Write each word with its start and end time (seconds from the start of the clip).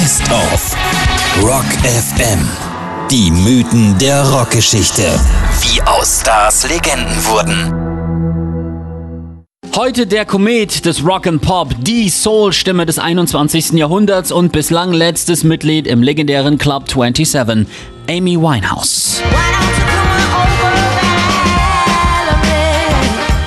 Best 0.00 0.32
of 0.32 0.76
Rock 1.42 1.66
FM. 1.84 2.38
Die 3.10 3.30
Mythen 3.30 3.98
der 3.98 4.26
Rockgeschichte. 4.30 5.02
Wie 5.60 5.82
aus 5.82 6.20
Stars 6.22 6.66
Legenden 6.66 7.22
wurden. 7.26 7.74
Heute 9.76 10.06
der 10.06 10.24
Komet 10.24 10.86
des 10.86 11.04
Rock 11.04 11.26
and 11.26 11.42
Pop, 11.42 11.74
die 11.82 12.08
Soul-Stimme 12.08 12.86
des 12.86 12.98
21. 12.98 13.72
Jahrhunderts 13.72 14.32
und 14.32 14.52
bislang 14.52 14.94
letztes 14.94 15.44
Mitglied 15.44 15.86
im 15.86 16.02
legendären 16.02 16.56
Club 16.56 16.90
27, 16.90 17.38
Amy 18.08 18.40
Winehouse. 18.40 19.20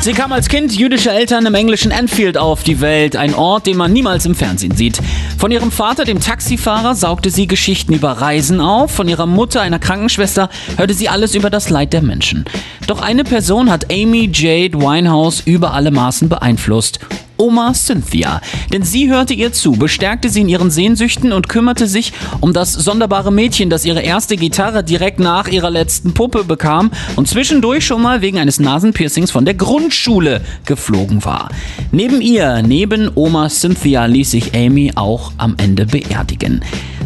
Sie 0.04 0.12
kam 0.12 0.34
als 0.34 0.50
Kind 0.50 0.76
jüdischer 0.76 1.14
Eltern 1.14 1.46
im 1.46 1.56
englischen 1.56 1.90
Enfield 1.90 2.38
auf 2.38 2.62
die 2.62 2.82
Welt, 2.82 3.16
ein 3.16 3.34
Ort, 3.34 3.68
den 3.68 3.78
man 3.78 3.94
niemals 3.94 4.26
im 4.26 4.36
Fernsehen 4.36 4.76
sieht. 4.76 5.00
Von 5.44 5.52
ihrem 5.52 5.72
Vater, 5.72 6.06
dem 6.06 6.22
Taxifahrer, 6.22 6.96
saugte 6.96 7.30
sie 7.30 7.48
Geschichten 7.48 7.92
über 7.94 8.12
Reisen 8.12 8.62
auf, 8.62 8.92
von 8.92 9.10
ihrer 9.10 9.26
Mutter, 9.26 9.60
einer 9.60 9.78
Krankenschwester, 9.78 10.48
hörte 10.78 10.94
sie 10.94 11.10
alles 11.10 11.36
über 11.36 11.50
das 11.50 11.70
Leid 11.70 11.92
der 11.92 12.02
Menschen. 12.02 12.46
Doch 12.88 13.02
eine 13.02 13.26
Person 13.26 13.70
hat 13.70 13.92
Amy 13.92 14.30
Jade 14.32 14.80
Winehouse 14.80 15.42
über 15.42 15.74
alle 15.74 15.92
Maßen 15.92 16.30
beeinflusst 16.30 17.02
Oma 17.38 17.74
Cynthia. 17.74 18.42
Denn 18.72 18.84
sie 18.84 19.10
hörte 19.10 19.34
ihr 19.34 19.52
zu, 19.54 19.74
bestärkte 19.74 20.30
sie 20.30 20.42
in 20.42 20.50
ihren 20.50 20.72
Sehnsüchten 20.72 21.32
und 21.32 21.50
kümmerte 21.50 21.88
sich 21.88 22.14
um 22.40 22.54
das 22.54 22.74
sonderbare 22.74 23.32
Mädchen, 23.32 23.70
das 23.70 23.86
ihre 23.86 24.02
erste 24.02 24.38
Gitarre 24.38 24.84
direkt 24.84 25.20
nach 25.20 25.48
ihrer 25.48 25.70
letzten 25.70 26.14
Puppe 26.14 26.44
bekam 26.44 26.92
und 27.16 27.28
zwischendurch 27.28 27.86
schon 27.86 28.02
mal 28.02 28.22
wegen 28.22 28.40
eines 28.40 28.60
Nasenpiercings 28.60 29.32
von 29.32 29.46
der 29.46 29.56
Grundschule 29.56 30.42
geflogen 30.66 31.26
war. 31.26 31.50
Neben 31.92 32.22
ihr, 32.22 32.62
neben 32.62 33.12
Oma 33.16 33.50
Cynthia, 33.50 34.06
ließ 34.06 34.32
sich 34.32 34.56
Amy 34.56 34.92
auch 34.96 35.32
am 35.38 35.56
Ende 35.58 35.86
beerdigen. 35.86 36.62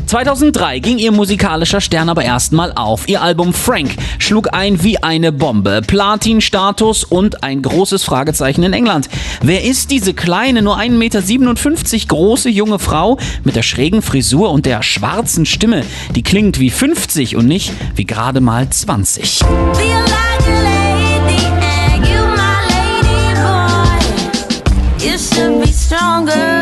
2003 0.08 0.80
ging 0.80 0.98
ihr 1.00 1.12
musikalischer 1.12 1.82
Stern 1.82 2.08
aber 2.08 2.24
erstmal 2.24 2.72
auf. 2.74 3.10
Ihr 3.10 3.22
Album 3.22 3.54
Frank 3.54 3.96
schlug 4.20 4.54
ein 4.54 4.82
wie 4.82 5.04
eine 5.04 5.34
Bombe. 5.34 5.82
Platin-Status 5.86 7.04
und 7.04 7.44
ein 7.44 7.62
großes 7.62 8.04
Fragezeichen 8.04 8.64
in 8.64 8.72
England. 8.72 9.10
Wer 9.42 9.66
ist 9.66 9.92
diese 9.92 10.14
kleine, 10.14 10.62
nur 10.62 10.78
1,57 10.78 10.92
Meter 10.92 12.08
große 12.08 12.50
junge 12.50 12.80
Frau 12.80 13.18
mit 13.44 13.58
der 13.58 13.64
schrägen 13.64 14.02
Frisur 14.02 14.52
und 14.52 14.66
der 14.66 14.82
schwarzen 14.82 15.46
Stimme? 15.46 15.84
Die 16.16 16.24
klingt 16.24 16.60
wie 16.60 16.70
50 16.70 17.36
und 17.36 17.46
nicht 17.46 17.74
wie 17.96 18.06
gerade 18.06 18.40
mal 18.40 18.70
20. 18.70 19.42
stronger 25.88 26.58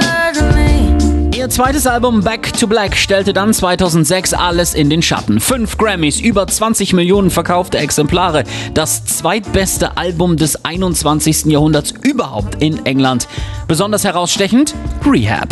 Ihr 1.46 1.50
zweites 1.52 1.86
Album 1.86 2.26
To 2.60 2.68
Black 2.68 2.96
stellte 2.96 3.34
dann 3.34 3.54
2006 3.54 4.34
alles 4.34 4.74
in 4.74 4.90
den 4.90 5.02
Schatten. 5.02 5.42
Fünf 5.42 5.78
Grammys, 5.78 6.22
über 6.22 6.48
20 6.48 6.94
Millionen 6.94 7.30
verkaufte 7.30 7.78
Exemplare. 7.80 8.46
Das 8.74 9.04
zweitbeste 9.04 9.98
Album 9.98 10.38
des 10.38 10.64
21. 10.64 11.48
Jahrhunderts 11.48 11.94
überhaupt 12.02 12.62
in 12.64 12.86
England. 12.86 13.28
Besonders 13.68 14.06
herausstechend 14.06 14.74
Rehab. 15.06 15.50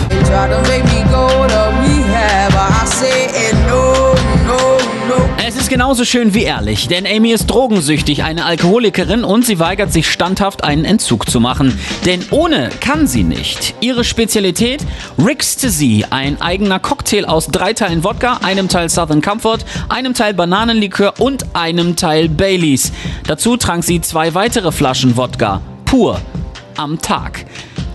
Es 5.46 5.58
ist 5.58 5.70
genauso 5.70 6.06
schön 6.06 6.34
wie 6.34 6.44
ehrlich, 6.44 6.88
denn 6.88 7.06
Amy 7.06 7.34
ist 7.34 7.48
drogensüchtig, 7.48 8.24
eine 8.24 8.46
Alkoholikerin 8.46 9.26
und 9.26 9.46
sie 9.46 9.60
weigert 9.60 9.92
sich 9.92 10.10
standhaft 10.10 10.64
einen 10.64 10.86
Entzug 10.86 11.30
zu 11.30 11.42
machen. 11.42 11.78
Denn 12.06 12.24
ohne 12.32 12.70
kann 12.80 13.08
sie 13.08 13.24
nicht. 13.24 13.76
Ihre 13.82 14.06
Spezialität? 14.06 14.86
Rickstasy, 15.18 16.06
ein 16.10 16.42
eigener 16.42 16.80
Cocktail 16.80 17.26
aus 17.26 17.48
drei 17.48 17.74
Teilen 17.74 18.06
Wodka, 18.06 18.40
einem 18.42 18.70
Teil 18.70 18.88
Southern 18.88 19.22
Comfort, 19.22 19.60
einem 19.90 20.14
Teil 20.14 20.34
Bananenlikör 20.34 21.16
und 21.20 21.46
einem 21.54 21.98
Teil 21.98 22.30
Baileys. 22.30 22.94
Dazu 23.28 23.58
trank 23.58 23.84
sie 23.84 24.00
zwei 24.00 24.34
weitere 24.36 24.72
Flaschen 24.72 25.18
Wodka, 25.18 25.59
pur, 25.84 26.22
am 26.78 27.02
Tag. 27.02 27.46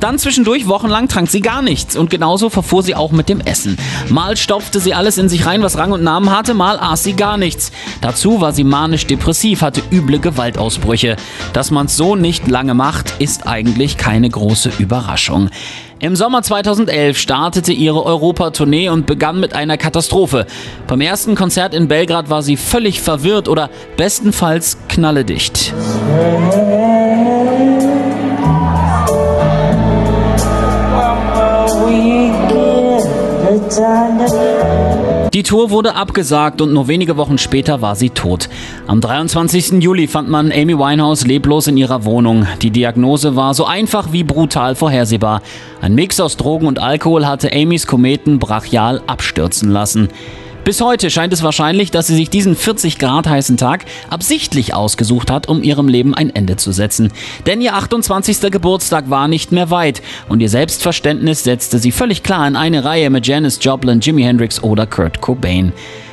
Dann 0.00 0.18
zwischendurch 0.18 0.68
wochenlang 0.68 1.08
trank 1.08 1.28
sie 1.28 1.40
gar 1.40 1.62
nichts 1.62 1.96
und 1.96 2.10
genauso 2.10 2.50
verfuhr 2.50 2.82
sie 2.82 2.94
auch 2.94 3.10
mit 3.10 3.28
dem 3.28 3.40
Essen. 3.40 3.76
Mal 4.08 4.36
stopfte 4.36 4.80
sie 4.80 4.94
alles 4.94 5.18
in 5.18 5.28
sich 5.28 5.46
rein, 5.46 5.62
was 5.62 5.76
Rang 5.76 5.92
und 5.92 6.02
Namen 6.02 6.30
hatte, 6.30 6.54
mal 6.54 6.78
aß 6.78 7.02
sie 7.02 7.14
gar 7.14 7.36
nichts. 7.36 7.72
Dazu 8.00 8.40
war 8.40 8.52
sie 8.52 8.64
manisch-depressiv, 8.64 9.62
hatte 9.62 9.82
üble 9.90 10.18
Gewaltausbrüche. 10.18 11.16
Dass 11.52 11.70
man's 11.70 11.96
so 11.96 12.16
nicht 12.16 12.48
lange 12.48 12.74
macht, 12.74 13.14
ist 13.18 13.46
eigentlich 13.46 13.96
keine 13.96 14.28
große 14.28 14.72
Überraschung. 14.78 15.50
Im 16.00 16.14
Sommer 16.14 16.42
2011 16.42 17.18
startete 17.18 17.72
ihre 17.72 18.04
Europatournee 18.04 18.88
und 18.88 19.06
begann 19.06 19.40
mit 19.40 19.54
einer 19.54 19.76
Katastrophe. 19.76 20.46
Beim 20.86 21.00
ersten 21.00 21.34
Konzert 21.34 21.74
in 21.74 21.88
Belgrad 21.88 22.30
war 22.30 22.42
sie 22.42 22.56
völlig 22.56 23.00
verwirrt 23.00 23.48
oder 23.48 23.68
bestenfalls 23.96 24.78
knalledicht. 24.88 25.74
Die 35.34 35.42
Tour 35.42 35.70
wurde 35.70 35.94
abgesagt 35.94 36.60
und 36.60 36.72
nur 36.72 36.88
wenige 36.88 37.16
Wochen 37.16 37.36
später 37.36 37.82
war 37.82 37.96
sie 37.96 38.10
tot. 38.10 38.48
Am 38.86 39.00
23. 39.00 39.82
Juli 39.82 40.06
fand 40.06 40.30
man 40.30 40.50
Amy 40.52 40.78
Winehouse 40.78 41.26
leblos 41.26 41.66
in 41.66 41.76
ihrer 41.76 42.04
Wohnung. 42.04 42.46
Die 42.62 42.70
Diagnose 42.70 43.36
war 43.36 43.52
so 43.52 43.66
einfach 43.66 44.12
wie 44.12 44.24
brutal 44.24 44.74
vorhersehbar. 44.74 45.42
Ein 45.82 45.94
Mix 45.94 46.18
aus 46.18 46.36
Drogen 46.38 46.66
und 46.66 46.78
Alkohol 46.78 47.26
hatte 47.26 47.52
Amys 47.52 47.86
Kometen 47.86 48.38
brachial 48.38 49.02
abstürzen 49.06 49.70
lassen. 49.70 50.08
Bis 50.68 50.82
heute 50.82 51.08
scheint 51.08 51.32
es 51.32 51.42
wahrscheinlich, 51.42 51.92
dass 51.92 52.08
sie 52.08 52.14
sich 52.14 52.28
diesen 52.28 52.54
40 52.54 52.98
Grad 52.98 53.26
heißen 53.26 53.56
Tag 53.56 53.86
absichtlich 54.10 54.74
ausgesucht 54.74 55.30
hat, 55.30 55.48
um 55.48 55.62
ihrem 55.62 55.88
Leben 55.88 56.12
ein 56.12 56.28
Ende 56.28 56.56
zu 56.56 56.72
setzen. 56.72 57.10
Denn 57.46 57.62
ihr 57.62 57.72
28. 57.72 58.50
Geburtstag 58.50 59.08
war 59.08 59.28
nicht 59.28 59.50
mehr 59.50 59.70
weit 59.70 60.02
und 60.28 60.40
ihr 60.40 60.50
Selbstverständnis 60.50 61.42
setzte 61.42 61.78
sie 61.78 61.90
völlig 61.90 62.22
klar 62.22 62.46
in 62.46 62.54
eine 62.54 62.84
Reihe 62.84 63.08
mit 63.08 63.26
Janis 63.26 63.58
Joplin, 63.62 64.00
Jimi 64.00 64.24
Hendrix 64.24 64.62
oder 64.62 64.86
Kurt 64.86 65.22
Cobain. 65.22 65.72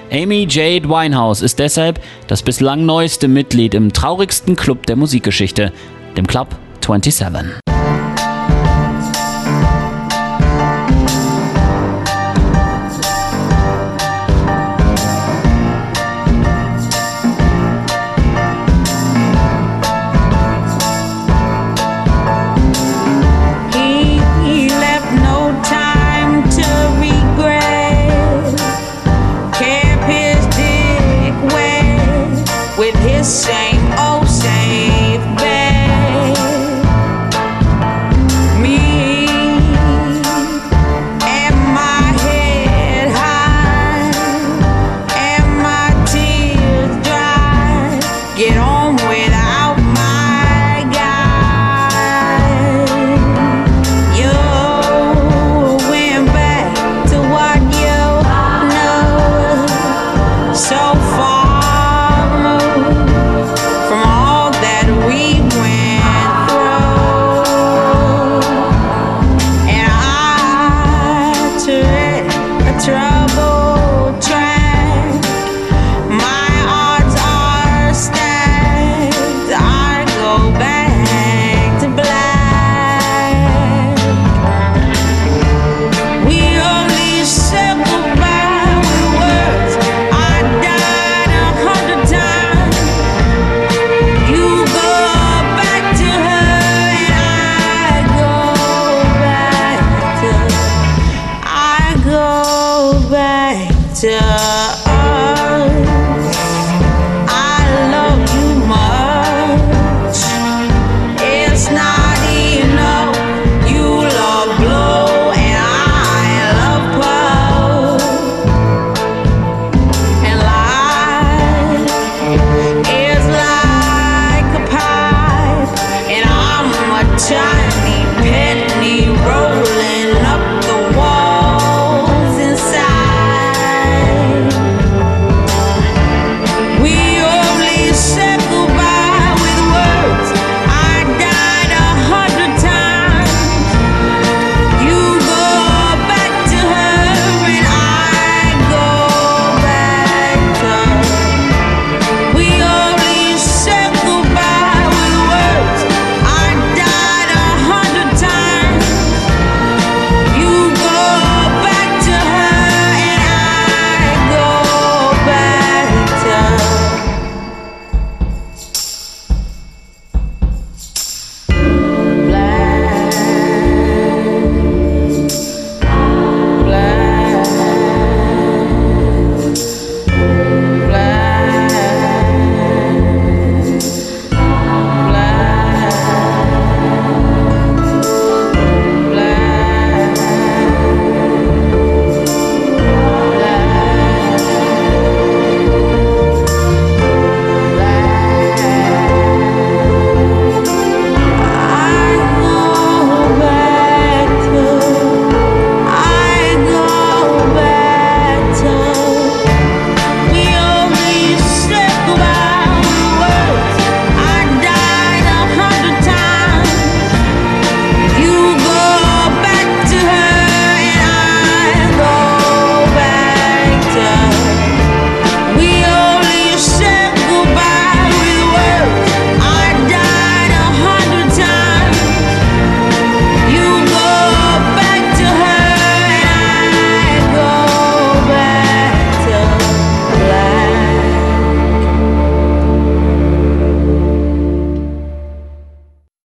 Amy 0.09 0.47
Jade 0.49 0.88
Winehouse 0.88 1.41
ist 1.41 1.59
deshalb 1.59 1.99
das 2.27 2.41
bislang 2.41 2.85
neueste 2.85 3.27
Mitglied 3.27 3.73
im 3.73 3.91
traurigsten 3.91 4.55
Club 4.55 4.85
der 4.85 4.95
Musikgeschichte, 4.95 5.73
dem 6.15 6.27
Club 6.27 6.55
27. 6.79 7.64